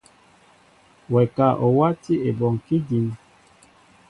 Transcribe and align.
Wɛ 1.11 1.21
ka 1.35 1.47
o 1.65 1.67
wátí 1.77 2.13
ebɔŋkí 2.29 2.77
dǐn. 2.87 3.07